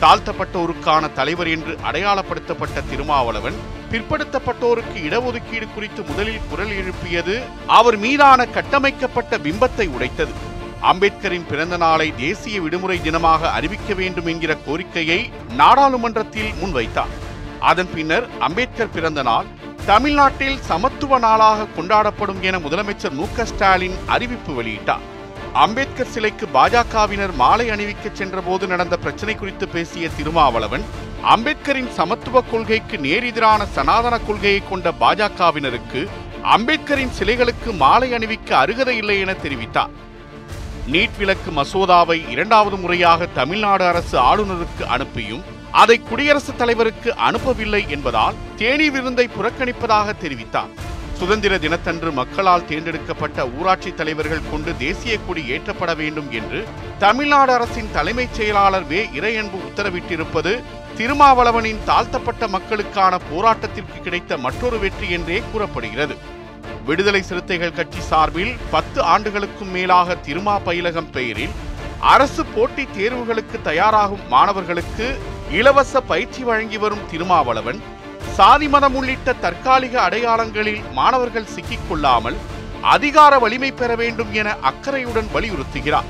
தாழ்த்தப்பட்டோருக்கான 0.00 1.12
தலைவர் 1.12 1.46
என்று 1.46 1.76
அடையாளப்படுத்தப்பட்ட 1.90 2.82
திருமாவளவன் 2.90 3.54
பிற்படுத்தப்பட்டோருக்கு 3.90 4.96
இடஒதுக்கீடு 4.96 5.68
குறித்து 5.74 6.02
முதலில் 6.02 6.46
குரல் 6.50 6.74
எழுப்பியது 6.76 7.42
அவர் 7.66 7.96
மீதான 7.96 8.46
கட்டமைக்கப்பட்ட 8.46 9.38
பிம்பத்தை 9.38 9.88
உடைத்தது. 9.88 10.32
அம்பேத்கரின் 10.80 11.46
பிறந்த 11.48 11.76
நாளை 11.76 12.12
தேசிய 12.16 12.60
விடுமுறை 12.60 12.98
தினமாக 12.98 13.50
அறிவிக்க 13.50 13.94
வேண்டும் 13.94 14.26
என்கிற 14.26 14.56
கோரிக்கையை 14.56 15.30
நாடாளுமன்றத்தில் 15.56 16.52
முன்வைத்தார். 16.62 17.14
அதன் 17.60 17.88
பின்னர் 17.94 18.28
அம்பேத்கர் 18.38 18.90
பிறந்த 18.90 19.22
நாள் 19.22 19.46
தமிழ்நாட்டில் 19.86 20.60
சமத்துவ 20.60 21.18
நாளாக 21.18 21.66
கொண்டாடப்படும் 21.76 22.40
என 22.40 22.58
முதலமைச்சர் 22.58 23.10
மு 23.10 23.26
ஸ்டாலின் 23.44 23.96
அறிவிப்பு 24.06 24.62
வெளியிட்டார். 24.62 25.02
அம்பேத்கர் 25.52 26.10
சிலைக்கு 26.10 26.46
பாஜகவினர் 26.54 27.34
மாலை 27.34 27.70
அணிவிக்க 27.70 28.12
சென்றபோது 28.12 28.66
நடந்த 28.66 28.96
பிரச்சனை 28.96 29.34
குறித்து 29.34 29.68
பேசிய 29.68 30.08
திருமாவளவன் 30.16 30.84
அம்பேத்கரின் 31.22 31.90
சமத்துவ 31.90 32.40
கொள்கைக்கு 32.40 32.96
நேரெதிரான 32.96 33.66
சனாதன 33.66 34.18
கொள்கையை 34.18 34.62
கொண்ட 34.68 34.92
பாஜகவினருக்கு 35.00 36.08
அம்பேத்கரின் 36.42 37.14
சிலைகளுக்கு 37.18 37.76
மாலை 37.76 38.12
அணிவிக்க 38.12 38.50
அருகதை 38.56 38.96
இல்லை 38.96 39.20
என 39.20 39.32
தெரிவித்தார். 39.32 39.92
நீட் 40.92 41.18
விலக்கு 41.18 41.50
மசோதாவை 41.50 42.30
இரண்டாவது 42.30 42.76
முறையாக 42.76 43.26
தமிழ்நாடு 43.26 43.86
அரசு 43.86 44.18
ஆளுநருக்கு 44.20 44.82
அனுப்பியும் 44.88 45.44
அதை 45.80 45.96
குடியரசுத் 46.02 46.58
தலைவருக்கு 46.58 47.10
அனுப்பவில்லை 47.28 47.80
என்பதால் 47.88 48.34
தேனி 48.56 48.90
விருந்தை 48.90 49.24
புறக்கணிப்பதாக 49.36 50.12
தெரிவித்தார். 50.22 50.72
சுதந்திர 51.18 51.58
தினத்தன்று 51.58 52.10
மக்களால் 52.12 52.66
தேர்ந்தெடுக்கப்பட்ட 52.66 53.46
ஊராட்சி 53.48 53.94
தலைவர்கள் 53.94 54.48
கொண்டு 54.50 54.76
தேசிய 54.76 55.14
கொடி 55.18 55.42
ஏற்றப்பட 55.54 55.96
வேண்டும் 55.96 56.30
என்று 56.30 56.60
தமிழ்நாடு 56.98 57.52
அரசின் 57.52 57.90
தலைமைச் 57.92 58.34
செயலாளர் 58.34 58.86
வே. 58.86 59.00
இறையன்பு 59.18 59.58
உத்தரவிட்டிருப்பது 59.68 60.52
திருமாவளவனின் 60.98 61.84
தாழ்த்தப்பட்ட 61.84 62.48
மக்களுக்கான 62.48 63.20
போராட்டத்திற்கு 63.32 63.98
கிடைத்த 64.02 64.38
மற்றொரு 64.46 64.78
வெற்றி 64.78 65.10
என்றே 65.10 65.42
கூறப்படுகிறது. 65.52 66.16
விடுதலை 66.86 67.22
சிறுத்தைகள் 67.22 67.78
கட்சி 67.78 68.00
சார்பில் 68.00 68.56
பத்து 68.70 69.02
ஆண்டுகளுக்கும் 69.02 69.70
மேலாக 69.70 70.16
திருமா 70.26 70.56
பயிலகம் 70.66 71.12
பெயரில் 71.12 71.54
அரசு 72.14 72.42
போட்டித் 72.44 72.94
தேர்வுகளுக்கு 72.96 73.58
தயாராகும் 73.62 74.26
மாணவர்களுக்கு 74.28 75.06
இலவச 75.50 76.00
பயிற்சி 76.00 76.42
வழங்கி 76.42 76.78
வரும் 76.78 77.06
திருமாவளவன் 77.10 77.80
சாதி 78.34 78.68
மதம் 78.68 78.94
உள்ளிட்ட 78.94 79.32
தற்காலிக 79.32 80.00
அடையாளங்களில் 80.00 80.82
மாணவர்கள் 80.92 81.46
சிக்கிக் 81.46 81.88
கொள்ளாமல் 81.88 82.36
அதிகார 82.80 83.38
வலிமை 83.38 83.72
பெற 83.72 83.94
வேண்டும் 83.94 84.32
என 84.32 84.56
அக்கறையுடன் 84.60 85.28
வலியுறுத்துகிறார். 85.34 86.08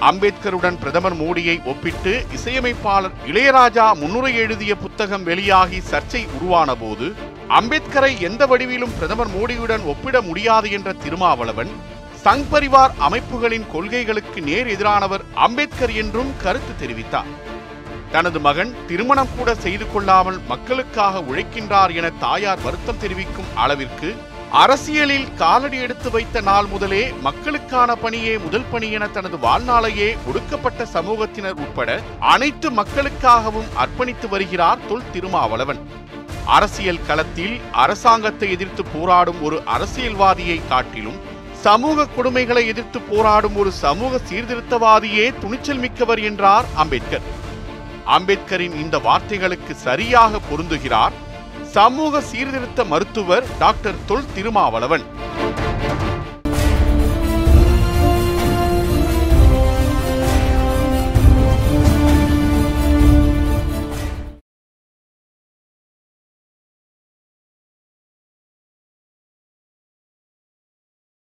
அம்பேத்கருடன் 0.00 0.78
பிரதமர் 0.78 1.16
மோடியை 1.16 1.64
ஒப்பிட்டு 1.64 2.24
இசையமைப்பாளர் 2.32 3.12
இளையராஜா 3.26 3.94
முன்னுரை 3.94 4.36
எழுதிய 4.36 4.76
புத்தகம் 4.76 5.22
வெளியாகி 5.22 5.82
சர்ச்சை 5.90 6.26
உருவான 6.36 6.74
போது 6.74 7.14
அம்பேத்கரை 7.48 8.20
எந்த 8.20 8.46
வடிவிலும் 8.46 8.96
பிரதமர் 8.98 9.28
மோடியுடன் 9.28 9.84
ஒப்பிட 9.84 10.20
முடியாது 10.20 10.70
என்ற 10.70 10.92
திருமாவளவன் 10.92 11.68
சங் 12.24 12.44
பரிவார் 12.52 12.92
அமைப்புகளின் 12.98 13.66
கொள்கைகளுக்கு 13.72 14.42
நேர் 14.42 14.66
எதிரானவர் 14.66 15.20
அம்பேத்கர் 15.34 15.92
என்றும் 15.92 16.32
கருத்து 16.42 16.86
தெரிவித்தார். 16.86 17.51
தனது 18.14 18.38
மகன் 18.46 18.72
திருமணம் 18.88 19.32
கூட 19.36 19.50
செய்து 19.64 19.86
கொள்ளாமல் 19.92 20.38
மக்களுக்காக 20.52 21.22
உழைக்கின்றார் 21.30 21.92
என 21.98 22.10
தாயார் 22.24 22.62
வருத்தம் 22.64 23.00
தெரிவிக்கும் 23.02 23.50
அளவிற்கு 23.54 24.08
அரசியலில் 24.62 25.28
காலடி 25.34 25.78
எடுத்து 25.84 26.08
வைத்த 26.10 26.40
நாள் 26.40 26.66
முதலே 26.66 27.02
மக்களுக்கான 27.26 27.90
பணியே 28.02 28.34
முதல் 28.38 28.66
பணி 28.72 28.88
என 28.96 29.04
தனது 29.06 29.36
வாழ்நாளையே 29.46 30.08
ஒடுக்கப்பட்ட 30.30 30.86
சமூகத்தினர் 30.94 31.60
உட்பட 31.64 31.90
அனைத்து 32.32 32.70
மக்களுக்காகவும் 32.70 33.70
அர்ப்பணித்து 33.84 34.28
வருகிறார் 34.28 34.84
தொல் 34.88 35.10
திருமாவளவன். 35.12 35.80
அரசியல் 36.56 37.04
களத்தில் 37.06 37.56
அரசாங்கத்தை 37.84 38.50
எதிர்த்து 38.50 38.84
போராடும் 38.94 39.42
ஒரு 39.42 39.58
அரசியல்வாதியை 39.76 40.58
காட்டிலும் 40.68 41.20
சமூக 41.66 42.06
கொடுமைகளை 42.16 42.64
எதிர்த்து 42.72 43.00
போராடும் 43.10 43.56
ஒரு 43.56 43.72
சமூக 43.84 44.20
சீர்திருத்தவாதியே 44.30 45.26
துணிச்சல் 45.42 45.82
மிக்கவர் 45.84 46.22
என்றார் 46.30 46.68
அம்பேத்கர். 46.74 47.26
அம்பேத்கரின் 48.06 48.74
இந்த 48.74 48.98
வார்த்தைகளுக்கு 48.98 49.74
சரியாக 49.74 50.40
பொருந்துகிறார் 50.50 51.12
சமூக 51.62 52.20
சீர்திருத்த 52.20 52.84
மருத்துவர் 52.84 53.44
டாக்டர் 53.58 54.02
தொல் 54.06 54.30
திருமாவளவன். 54.34 55.04